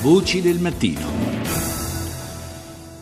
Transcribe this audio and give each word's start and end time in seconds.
Voci 0.00 0.40
del 0.40 0.60
mattino. 0.60 1.00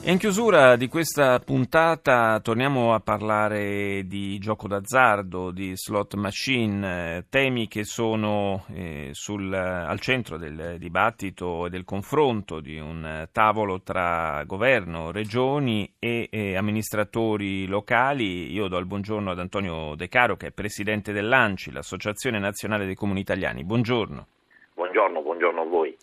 E 0.03 0.13
in 0.13 0.17
chiusura 0.17 0.77
di 0.77 0.89
questa 0.89 1.39
puntata 1.41 2.41
torniamo 2.41 2.95
a 2.95 3.01
parlare 3.01 4.05
di 4.07 4.39
gioco 4.39 4.67
d'azzardo, 4.67 5.51
di 5.51 5.77
slot 5.77 6.15
machine, 6.15 7.27
temi 7.29 7.69
che 7.69 7.85
sono 7.85 8.65
eh, 8.73 9.11
sul, 9.13 9.53
al 9.53 10.01
centro 10.01 10.39
del 10.39 10.77
dibattito 10.79 11.67
e 11.67 11.69
del 11.69 11.85
confronto 11.85 12.61
di 12.61 12.79
un 12.79 13.29
tavolo 13.31 13.83
tra 13.83 14.43
governo, 14.47 15.11
regioni 15.11 15.93
e, 15.99 16.29
e 16.31 16.57
amministratori 16.57 17.67
locali. 17.67 18.51
Io 18.53 18.69
do 18.69 18.79
il 18.79 18.87
buongiorno 18.87 19.33
ad 19.33 19.39
Antonio 19.39 19.95
De 19.97 20.09
Caro 20.09 20.37
che 20.37 20.47
è 20.47 20.51
presidente 20.51 21.13
dell'ANCI, 21.13 21.73
l'Associazione 21.73 22.39
Nazionale 22.39 22.87
dei 22.87 22.95
Comuni 22.95 23.21
Italiani. 23.21 23.65
Buongiorno. 23.65 24.27
Buongiorno, 24.73 25.21
buongiorno 25.21 25.61
a 25.61 25.65
voi. 25.67 25.95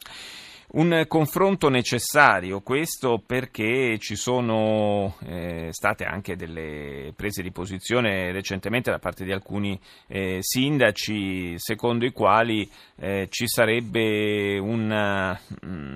Un 0.76 1.06
confronto 1.08 1.70
necessario, 1.70 2.62
questo 2.62 3.22
perché 3.24 4.00
ci 4.00 4.16
sono 4.16 5.16
eh, 5.24 5.68
state 5.70 6.04
anche 6.04 6.36
delle 6.36 7.14
prese 7.16 7.44
di 7.44 7.52
posizione 7.52 8.32
recentemente 8.32 8.90
da 8.90 8.98
parte 8.98 9.24
di 9.24 9.32
alcuni 9.32 9.80
eh, 10.08 10.40
sindaci 10.42 11.54
secondo 11.58 12.06
i 12.06 12.12
quali 12.12 12.68
eh, 12.96 13.28
ci 13.30 13.48
sarebbe 13.48 14.58
un... 14.58 15.38
Mm, 15.64 15.96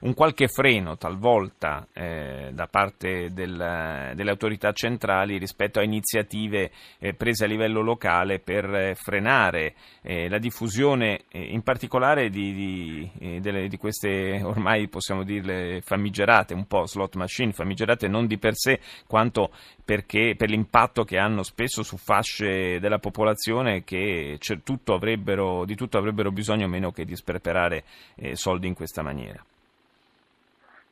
un 0.00 0.14
qualche 0.14 0.48
freno 0.48 0.96
talvolta 0.96 1.86
eh, 1.92 2.50
da 2.52 2.66
parte 2.66 3.28
del, 3.32 4.12
delle 4.14 4.30
autorità 4.30 4.72
centrali 4.72 5.36
rispetto 5.36 5.78
a 5.78 5.82
iniziative 5.82 6.70
eh, 6.98 7.12
prese 7.12 7.44
a 7.44 7.46
livello 7.46 7.82
locale 7.82 8.38
per 8.38 8.64
eh, 8.74 8.94
frenare 8.94 9.74
eh, 10.02 10.28
la 10.28 10.38
diffusione 10.38 11.24
eh, 11.28 11.42
in 11.42 11.62
particolare 11.62 12.30
di, 12.30 12.52
di, 12.54 13.40
delle, 13.40 13.68
di, 13.68 13.76
queste 13.76 14.40
ormai 14.42 14.88
possiamo 14.88 15.22
dirle 15.22 15.82
famigerate, 15.82 16.54
un 16.54 16.66
po' 16.66 16.86
slot 16.86 17.16
machine, 17.16 17.52
famigerate 17.52 18.08
non 18.08 18.26
di 18.26 18.38
per 18.38 18.54
sé 18.54 18.80
quanto 19.06 19.50
perché, 19.84 20.34
per 20.36 20.48
l'impatto 20.48 21.04
che 21.04 21.18
hanno 21.18 21.42
spesso 21.42 21.82
su 21.82 21.96
fasce 21.98 22.78
della 22.80 22.98
popolazione 22.98 23.84
che 23.84 24.38
tutto 24.62 24.98
di 25.64 25.74
tutto 25.74 25.98
avrebbero 25.98 26.30
bisogno 26.30 26.68
meno 26.68 26.90
che 26.90 27.04
di 27.04 27.16
sperperare 27.16 27.84
soldi 28.34 28.66
in 28.66 28.74
questa 28.74 29.02
maniera. 29.02 29.44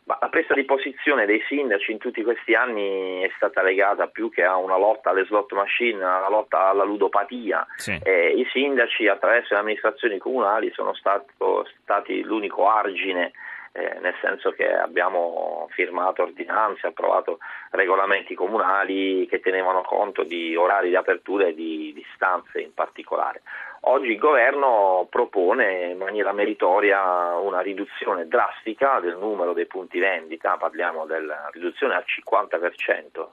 Ma 0.08 0.16
la 0.22 0.30
presa 0.30 0.54
di 0.54 0.64
posizione 0.64 1.26
dei 1.26 1.42
sindaci 1.46 1.92
in 1.92 1.98
tutti 1.98 2.22
questi 2.22 2.54
anni 2.54 3.20
è 3.20 3.30
stata 3.36 3.60
legata 3.60 4.06
più 4.06 4.30
che 4.30 4.42
a 4.42 4.56
una 4.56 4.78
lotta 4.78 5.10
alle 5.10 5.26
slot 5.26 5.52
machine, 5.52 6.02
alla 6.02 6.30
lotta 6.30 6.68
alla 6.68 6.84
ludopatia. 6.84 7.66
Sì. 7.76 8.00
Eh, 8.02 8.30
I 8.30 8.48
sindaci 8.50 9.06
attraverso 9.06 9.52
le 9.52 9.60
amministrazioni 9.60 10.16
comunali 10.16 10.72
sono 10.72 10.94
stato, 10.94 11.68
stati 11.82 12.22
l'unico 12.22 12.70
argine 12.70 13.32
eh, 13.72 13.98
nel 14.00 14.14
senso 14.22 14.50
che 14.52 14.66
abbiamo 14.66 15.68
firmato 15.72 16.22
ordinanze, 16.22 16.86
approvato 16.86 17.38
regolamenti 17.70 18.34
comunali 18.34 19.26
che 19.26 19.40
tenevano 19.40 19.82
conto 19.82 20.24
di 20.24 20.56
orari 20.56 20.88
di 20.88 20.96
apertura 20.96 21.48
e 21.48 21.54
di 21.54 21.92
distanze 21.94 22.60
in 22.60 22.72
particolare. 22.72 23.42
Oggi 23.90 24.10
il 24.10 24.18
governo 24.18 25.06
propone 25.08 25.86
in 25.86 25.96
maniera 25.96 26.32
meritoria 26.32 27.36
una 27.38 27.60
riduzione 27.60 28.28
drastica 28.28 29.00
del 29.00 29.16
numero 29.16 29.54
dei 29.54 29.66
punti 29.66 29.98
vendita, 29.98 30.58
parliamo 30.58 31.06
della 31.06 31.48
riduzione 31.52 31.94
al 31.94 32.04
50% 32.04 33.26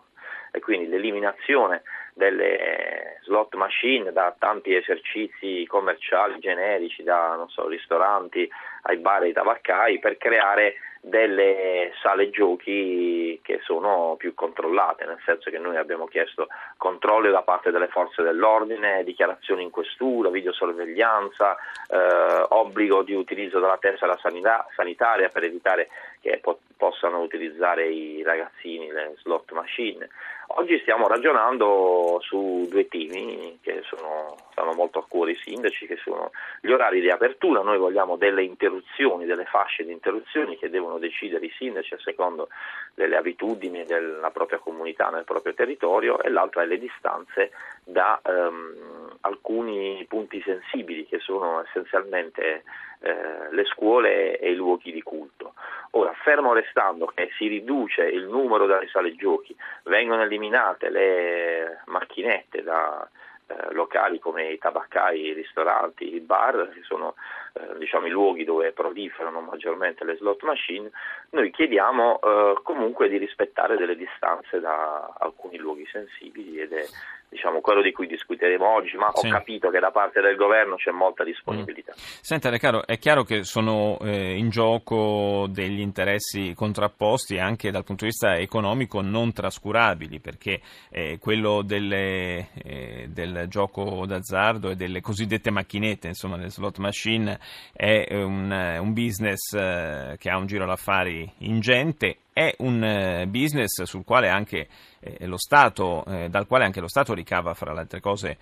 e 0.56 0.60
quindi 0.62 0.88
l'eliminazione 0.88 1.84
delle 2.14 3.20
slot 3.24 3.56
machine 3.56 4.14
da 4.14 4.34
tanti 4.40 4.74
esercizi 4.74 5.66
commerciali 5.68 6.40
generici, 6.40 7.04
da 7.04 7.44
so, 7.50 7.68
ristoranti 7.68 8.50
ai 8.84 8.98
bar 8.98 9.24
e 9.24 9.26
ai 9.28 9.34
tabaccai, 9.34 10.00
per 10.00 10.18
creare 10.18 10.76
delle 11.02 11.92
sale 12.02 12.32
giochi 12.32 13.40
che 13.44 13.60
sono 13.64 14.16
più 14.18 14.34
controllate, 14.34 15.06
nel 15.06 15.20
senso 15.24 15.52
che 15.52 15.60
noi 15.60 15.78
abbiamo 15.78 16.06
chiesto 16.06 16.48
controlli 16.78 17.30
da 17.30 17.44
parte 17.44 17.70
delle 17.70 17.90
forze 17.90 18.24
dell'ordine, 18.24 19.04
dichiarazioni 19.04 19.62
in 19.62 19.70
questura, 19.70 20.30
videosorveglianza, 20.30 21.56
eh, 21.90 22.46
obbligo 22.50 23.04
di 23.04 23.14
utilizzo 23.14 23.60
della 23.60 23.78
tessera 23.78 24.18
sanità, 24.18 24.66
sanitaria 24.74 25.30
per 25.30 25.44
evitare 25.44 25.90
che 26.22 26.40
po- 26.42 26.60
possano 26.78 27.22
utilizzare 27.22 27.88
i 27.88 28.24
ragazzini 28.24 28.92
le 28.92 29.16
slot 29.18 29.52
machine. 29.52 30.08
Oggi 30.48 30.80
stiamo 30.80 31.08
ragionando 31.08 32.20
su 32.22 32.68
due 32.70 32.88
temi 32.88 33.58
che 33.62 33.82
sono, 33.84 34.36
stanno 34.52 34.74
molto 34.74 35.00
a 35.00 35.06
cuore 35.08 35.32
i 35.32 35.36
sindaci, 35.36 35.88
che 35.88 35.98
sono 35.98 36.32
gli 36.62 36.72
orari 36.72 37.02
di 37.02 37.10
apertura, 37.10 37.62
noi 37.62 37.78
vogliamo 37.78 38.16
delle 38.16 38.44
interruzioni, 38.44 39.26
delle 39.26 39.46
fasce 39.46 39.84
di 39.84 39.92
interruzioni 39.92 40.58
che 40.58 40.70
devono 40.70 41.00
decidere 41.00 41.46
i 41.46 41.54
sindaci 41.58 41.96
a 41.96 42.00
secondo 42.00 42.50
delle 42.94 43.18
abitudini 43.18 43.86
della 43.86 44.30
propria 44.30 44.60
comunità 44.60 45.10
nel 45.10 45.24
proprio 45.24 45.54
territorio 45.54 46.22
e 46.22 46.30
l'altra 46.30 46.62
è 46.62 46.66
le 46.68 46.78
distanze 46.78 47.52
da 47.84 48.20
um, 48.24 49.05
alcuni 49.26 50.06
punti 50.08 50.42
sensibili 50.42 51.06
che 51.06 51.20
sono 51.20 51.64
essenzialmente 51.64 52.64
eh, 53.00 53.52
le 53.52 53.66
scuole 53.66 54.38
e 54.40 54.52
i 54.52 54.56
luoghi 54.56 54.92
di 54.92 55.02
culto. 55.02 55.54
Ora, 55.92 56.14
fermo 56.24 56.54
restando 56.54 57.06
che 57.08 57.30
si 57.38 57.48
riduce 57.48 58.04
il 58.04 58.26
numero 58.26 58.66
delle 58.66 58.88
sale 58.88 59.16
giochi, 59.16 59.56
vengono 59.84 60.24
eliminate 60.24 60.90
le 60.90 61.82
macchinette 61.86 62.64
da 62.64 63.08
eh, 63.48 63.74
locali 63.74 64.20
come 64.20 64.50
i 64.50 64.58
tabaccai, 64.58 65.20
i 65.22 65.34
ristoranti, 65.34 66.16
i 66.16 66.20
bar, 66.20 66.70
che 66.74 66.82
sono 66.84 67.16
eh, 67.58 67.78
diciamo, 67.78 68.06
i 68.06 68.10
luoghi 68.10 68.44
dove 68.44 68.74
proliferano 68.74 69.40
maggiormente 69.40 70.04
le 70.04 70.18
slot 70.18 70.44
machine, 70.44 70.92
noi 71.32 71.52
chiediamo 71.52 72.20
eh, 72.20 72.54
comunque 72.64 73.08
di 73.08 73.18
rispettare 73.18 73.78
delle 73.78 73.96
distanze 73.96 74.60
da 74.60 75.14
alcuni 75.18 75.58
luoghi 75.58 75.88
sensibili 75.90 76.60
ed 76.60 76.74
è 76.74 76.86
diciamo, 77.36 77.60
quello 77.60 77.82
di 77.82 77.92
cui 77.92 78.08
discuteremo 78.08 78.66
oggi, 78.66 78.96
ma 78.96 79.12
sì. 79.14 79.28
ho 79.28 79.30
capito 79.30 79.70
che 79.70 79.80
da 79.80 79.92
parte 79.92 80.22
del 80.22 80.36
governo 80.36 80.76
c'è 80.76 80.92
molta 80.92 81.24
disponibilità. 81.24 81.92
Mm. 81.92 82.02
Senta, 82.22 82.50
Recaro, 82.50 82.86
è 82.86 82.98
chiaro 82.98 83.24
che 83.24 83.44
sono 83.44 83.98
eh, 84.02 84.38
in 84.38 84.50
gioco 84.50 85.48
degli 85.50 85.82
interessi 85.82 86.54
contrapposti 86.56 87.38
anche 87.38 87.72
dal 87.72 87.84
punto 87.84 88.06
di 88.06 88.12
vista 88.12 88.36
economico 88.38 89.02
non 89.02 89.34
trascurabili, 89.34 90.20
perché 90.20 90.62
eh, 90.90 91.18
quello 91.20 91.62
delle, 91.62 92.50
eh, 92.64 93.08
del 93.10 93.46
gioco 93.50 94.06
d'azzardo 94.06 94.70
e 94.70 94.76
delle 94.76 95.02
cosiddette 95.02 95.52
macchinette, 95.52 96.08
insomma, 96.08 96.38
le 96.38 96.50
slot 96.50 96.78
machine, 96.78 97.38
è 97.74 98.08
un, 98.12 98.52
un 98.52 98.94
business 98.94 99.54
eh, 99.54 100.16
che 100.18 100.30
ha 100.30 100.38
un 100.38 100.46
giro 100.46 100.66
d'affari 100.66 101.30
ingente 101.40 102.18
è 102.36 102.54
un 102.58 102.84
eh, 102.84 103.28
business 103.28 103.84
sul 103.84 104.04
quale 104.04 104.28
anche 104.28 104.68
eh, 105.00 105.26
lo 105.26 105.38
Stato, 105.38 106.04
eh, 106.04 106.28
dal 106.28 106.48
quale 106.48 106.66
anche 106.66 106.82
lo 106.82 106.90
Stato 106.90 107.14
ricava, 107.14 107.54
fra 107.54 107.72
le 107.72 107.80
altre 107.80 108.02
cose, 108.02 108.38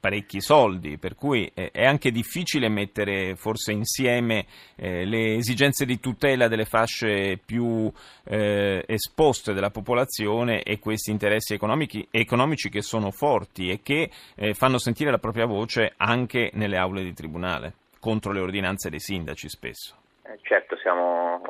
parecchi 0.00 0.40
soldi, 0.40 0.98
per 0.98 1.14
cui 1.14 1.48
è 1.54 1.84
anche 1.84 2.10
difficile 2.10 2.68
mettere 2.68 3.36
forse 3.36 3.70
insieme 3.70 4.46
le 4.74 5.34
esigenze 5.34 5.84
di 5.84 6.00
tutela 6.00 6.48
delle 6.48 6.64
fasce 6.64 7.38
più 7.44 7.90
esposte 8.24 9.52
della 9.52 9.70
popolazione 9.70 10.62
e 10.62 10.80
questi 10.80 11.12
interessi 11.12 11.54
economici, 11.54 12.06
economici 12.10 12.70
che 12.70 12.82
sono 12.82 13.12
forti 13.12 13.70
e 13.70 13.80
che 13.82 14.10
fanno 14.54 14.78
sentire 14.78 15.12
la 15.12 15.18
propria 15.18 15.46
voce 15.46 15.92
anche 15.96 16.50
nelle 16.54 16.76
aule 16.76 17.04
di 17.04 17.14
tribunale, 17.14 17.74
contro 18.00 18.32
le 18.32 18.40
ordinanze 18.40 18.90
dei 18.90 19.00
sindaci 19.00 19.48
spesso. 19.48 19.94
certo, 20.42 20.76
siamo 20.78 21.40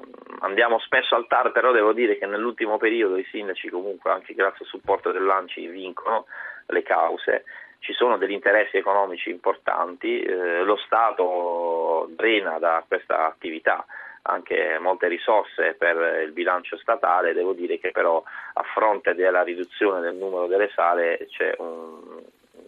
andiamo 0.43 0.79
spesso 0.79 1.15
al 1.15 1.27
TAR, 1.27 1.51
però 1.53 1.73
devo 1.73 1.93
dire 1.93 2.19
che 2.19 2.27
nell'ultimo 2.27 2.77
periodo 2.77 3.17
i 3.17 3.27
sindaci 3.31 3.69
comunque, 3.69 4.11
anche 4.11 4.35
grazie 4.35 4.65
al 4.65 4.71
supporto 4.71 5.11
dell'ANCI, 5.11 5.67
vincono 5.67 6.27
le 6.67 6.83
cause. 6.83 7.45
Ci 7.81 7.93
sono 7.95 8.17
degli 8.17 8.33
interessi 8.33 8.77
economici 8.77 9.31
importanti, 9.31 10.21
eh, 10.21 10.63
lo 10.63 10.77
Stato 10.77 12.09
drena 12.11 12.59
da 12.59 12.85
questa 12.87 13.27
attività 13.27 13.85
anche 14.23 14.79
molte 14.79 15.09
risorse 15.09 15.75
per 15.75 16.23
il 16.25 16.33
bilancio 16.33 16.77
statale, 16.77 17.33
devo 17.33 17.55
dire 17.55 17.79
che 17.79 17.91
però 17.91 18.23
a 18.53 18.63
fronte 18.75 19.15
della 19.15 19.43
riduzione 19.43 20.01
del 20.01 20.15
numero 20.15 20.47
delle 20.47 20.71
sale 20.75 21.27
c'è, 21.29 21.55
un, 21.59 22.23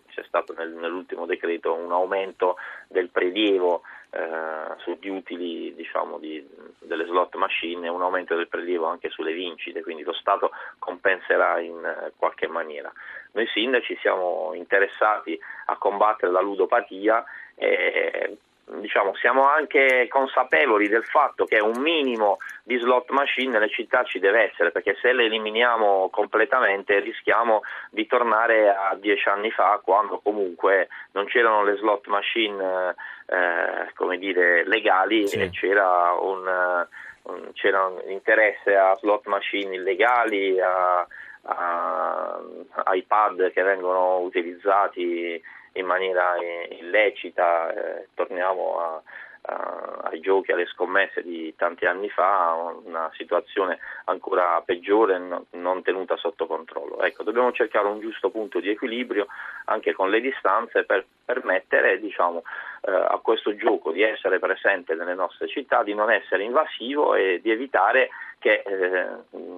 c'è 0.09 0.25
stato 0.27 0.53
nel, 0.55 0.71
nell'ultimo 0.71 1.27
decreto 1.27 1.75
un 1.75 1.93
aumento 1.93 2.57
del 2.89 3.09
prelievo 3.09 3.83
eh, 4.15 4.75
sugli 4.79 5.09
utili 5.09 5.75
diciamo, 5.75 6.19
di, 6.19 6.47
delle 6.79 7.05
slot 7.07 7.35
machine 7.35 7.87
e 7.87 7.91
un 7.91 8.03
aumento 8.03 8.37
del 8.37 8.47
prelievo 8.47 8.87
anche 8.87 9.11
sulle 9.11 9.33
vincite, 9.33 9.83
quindi 9.83 10.05
lo 10.05 10.13
Stato 10.13 10.51
compenserà 10.79 11.59
in 11.59 11.85
eh, 11.85 12.13
qualche 12.17 12.47
maniera. 12.47 12.93
Noi 13.33 13.47
sindaci 13.49 13.97
siamo 14.01 14.53
interessati 14.55 15.39
a 15.67 15.77
combattere 15.77 16.31
la 16.31 16.41
ludopatia 16.41 17.25
e 17.57 18.37
diciamo, 18.67 19.15
siamo 19.17 19.47
anche 19.47 20.07
consapevoli 20.09 20.89
del 20.89 21.05
fatto 21.05 21.45
che 21.45 21.61
un 21.61 21.81
minimo 21.81 22.39
di 22.63 22.79
slot 22.79 23.11
machine 23.11 23.53
nelle 23.53 23.69
città 23.69 24.05
ci 24.05 24.19
deve 24.19 24.51
essere, 24.51 24.71
perché 24.71 24.97
se 25.01 25.13
le 25.13 25.25
eliminiamo 25.25 26.09
completamente 26.11 26.99
rischiamo 27.01 27.63
di 27.91 28.07
tornare 28.07 28.69
a 28.69 28.97
dieci 28.99 29.29
anni 29.29 29.51
fa, 29.51 29.81
quando 29.83 30.21
comunque 30.23 30.89
non 31.13 31.27
c'erano 31.27 31.63
le 31.65 31.77
slot 31.77 32.07
machine 32.07 32.95
eh, 33.27 33.93
come 33.95 34.19
dire, 34.19 34.67
legali 34.67 35.27
sì. 35.27 35.41
e 35.41 35.51
c'era 35.51 36.13
un, 36.19 36.87
un, 37.23 37.51
c'era 37.53 37.87
un 37.87 38.11
interesse 38.11 38.77
a 38.77 38.95
slot 38.97 39.27
machine 39.27 39.75
illegali, 39.75 40.61
a, 40.61 41.07
a, 41.43 42.41
a 42.71 42.95
iPad 42.95 43.53
che 43.53 43.63
vengono 43.63 44.19
utilizzati 44.21 45.43
in 45.75 45.87
maniera 45.87 46.37
illecita, 46.71 47.73
eh, 47.73 48.09
torniamo 48.15 48.81
a, 48.81 49.03
a, 49.43 50.01
ai 50.05 50.21
giochi, 50.21 50.53
alle 50.53 50.67
scommesse 50.67 51.23
di 51.23 51.55
tanti 51.57 51.85
anni 51.87 52.09
fa, 52.09 52.73
una 52.85 53.11
situazione 53.15 53.79
ancora 54.05 54.61
peggiore, 54.65 55.19
no, 55.19 55.47
non 55.53 55.83
tenuta 55.83 56.17
sotto 56.17 56.47
controllo. 56.47 57.03
Ecco, 57.03 57.23
dobbiamo 57.23 57.53
cercare 57.53 57.89
un 57.89 58.01
giusto 58.01 58.31
punto 58.31 58.61
di 58.61 58.71
equilibrio 58.71 59.27
anche 59.67 59.93
con 59.93 60.11
le 60.11 60.21
distanze 60.21 60.85
per 60.85 61.05
permettere 61.25 61.99
diciamo, 61.99 62.43
eh, 62.83 62.93
a 62.93 63.19
questo 63.23 63.57
gioco 63.57 63.93
di 63.93 64.03
essere 64.03 64.39
presente 64.39 64.95
nelle 64.95 65.15
nostre 65.15 65.49
città, 65.49 65.83
di 65.83 65.95
non 65.95 66.11
essere 66.11 66.45
invasivo 66.45 67.15
e 67.15 67.41
di 67.43 67.51
evitare 67.51 68.11
che, 68.45 68.63
eh, 68.63 69.07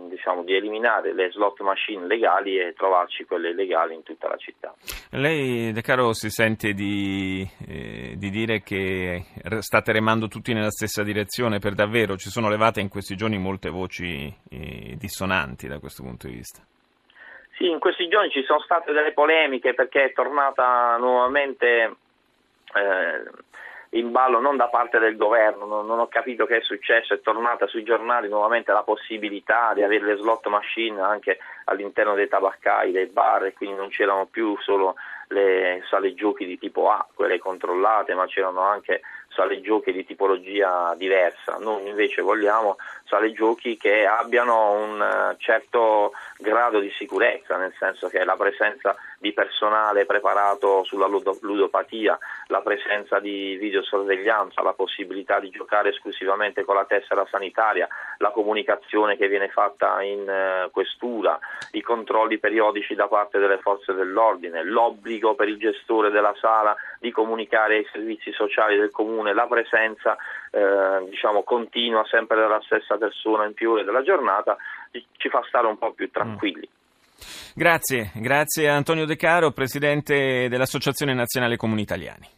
diciamo, 0.09 0.44
di 0.44 0.55
eliminare 0.55 1.12
le 1.12 1.33
slot 1.33 1.59
machine 1.62 2.06
legali 2.06 2.56
e 2.56 2.73
trovarci 2.73 3.25
quelle 3.25 3.49
illegali 3.50 3.97
in 3.97 4.05
tutta 4.05 4.29
la 4.29 4.37
città. 4.37 4.73
Lei, 5.11 5.73
De 5.73 5.83
Caro, 5.83 6.12
si 6.12 6.31
sente 6.31 6.73
di, 6.73 7.44
eh, 7.67 8.15
di 8.15 8.31
dire 8.31 8.62
che 8.62 9.25
state 9.59 9.91
remando 9.91 10.29
tutti 10.29 10.53
nella 10.53 10.71
stessa 10.71 11.03
direzione 11.03 11.59
per 11.59 11.75
davvero? 11.75 12.17
Ci 12.17 12.31
sono 12.31 12.49
levate 12.49 12.81
in 12.81 12.88
questi 12.88 13.17
giorni 13.17 13.38
molte 13.38 13.71
voci 13.71 14.33
eh, 14.50 14.94
dissonanti 14.97 15.67
da 15.67 15.81
questo 15.81 16.05
punto 16.05 16.29
di 16.29 16.35
vista. 16.35 16.62
Sì, 17.56 17.69
in 17.69 17.81
questi 17.81 18.06
giorni 18.06 18.31
ci 18.31 18.44
sono 18.44 18.61
state 18.61 18.93
delle 18.93 19.12
polemiche 19.12 19.75
perché 19.75 20.05
è 20.05 20.12
tornata 20.12 20.97
nuovamente 20.99 21.97
eh, 22.73 23.31
in 23.91 24.11
ballo 24.11 24.41
non 24.41 24.56
da 24.56 24.69
parte 24.69 24.99
del 24.99 25.17
governo, 25.17 25.65
non, 25.65 25.87
non, 25.87 25.99
ho 25.99 26.09
capito 26.09 26.47
che 26.47 26.59
è 26.59 26.61
successo, 26.62 27.15
è 27.15 27.21
tornata 27.21 27.67
sui 27.67 27.85
giornali 27.85 28.29
nuovamente 28.29 28.73
la 28.73 28.83
possibilità 28.83 29.73
di 29.75 29.83
avere 29.83 30.05
le 30.05 30.17
slot 30.17 30.47
machine 30.49 31.00
anche 31.00 31.38
all'interno 31.65 32.15
dei 32.15 32.29
tabaccai, 32.29 32.93
dei 32.93 33.06
bar 33.06 33.44
e 33.44 33.53
quindi 33.53 33.77
non 33.77 33.88
c'erano 33.88 34.27
più 34.27 34.56
solo 34.61 34.97
le 35.29 35.83
sale 35.88 36.15
giochi 36.15 36.47
di 36.47 36.59
tipo 36.59 36.91
A, 36.91 37.06
quelle 37.15 37.38
controllate, 37.38 38.15
ma 38.15 38.27
c'erano 38.27 38.61
anche 38.61 39.00
sale 39.37 39.61
giochi 39.61 39.93
di 39.93 40.05
tipologia 40.06 40.94
diversa. 40.97 41.59
Noi 41.61 41.88
invece 41.88 42.23
vogliamo 42.23 42.79
sale 43.05 43.33
giochi 43.33 43.77
che 43.77 44.06
abbiano 44.06 44.73
un 44.73 45.00
eh, 45.00 45.37
certo 45.38 46.12
grado 46.38 46.81
di 46.81 46.91
sicurezza, 46.97 47.56
nel 47.56 47.75
senso 47.79 48.09
che 48.09 48.25
la 48.25 48.35
presenza 48.37 48.97
di 49.19 49.33
personale 49.33 50.06
preparato 50.06 50.83
sulla 50.85 51.06
ludopatia, 51.06 52.19
la 52.47 52.62
presenza 52.62 53.21
di 53.21 53.56
videosorveglianza, 53.56 54.62
la 54.62 54.73
possibilità 54.73 55.38
di 55.38 55.50
giocare 55.50 55.91
esclusivamente 55.91 56.65
con 56.65 56.75
la 56.75 56.85
tessera 56.87 57.27
sanitaria, 57.31 57.87
la 58.18 58.30
comunicazione 58.30 59.16
che 59.16 59.28
viene 59.28 59.48
fatta 59.48 60.02
in 60.02 60.28
eh, 60.28 60.68
questura, 60.70 61.38
i 61.72 61.80
controlli 61.80 62.38
periodici 62.38 62.94
da 62.94 63.08
parte 63.08 63.38
delle 63.38 63.58
forze 63.58 63.92
dell'ordine, 63.92 64.64
l'obbligo 64.64 65.34
per 65.34 65.48
il 65.48 65.58
gestore 65.58 66.10
della 66.10 66.34
sala 66.40 66.76
di 66.98 67.10
comunicare 67.10 67.76
ai 67.76 67.88
servizi 67.92 68.32
sociali 68.32 68.76
del 68.76 68.90
comune 68.90 69.34
la 69.34 69.46
presenza 69.46 70.16
eh, 70.50 71.06
diciamo, 71.08 71.42
continua 71.42 72.04
sempre 72.06 72.38
della 72.38 72.60
stessa 72.64 72.96
persona 72.96 73.44
in 73.44 73.54
più 73.54 73.72
ore 73.72 73.84
della 73.84 74.02
giornata 74.02 74.56
ci 75.16 75.28
fa 75.28 75.42
stare 75.46 75.66
un 75.66 75.78
po' 75.78 75.92
più 75.92 76.10
tranquilli. 76.10 76.68
Grazie, 77.54 78.12
grazie 78.14 78.68
Antonio 78.68 79.06
De 79.06 79.16
Caro, 79.16 79.50
Presidente 79.50 80.48
dell'Associazione 80.48 81.14
Nazionale 81.14 81.56
Comuni 81.56 81.82
Italiani. 81.82 82.28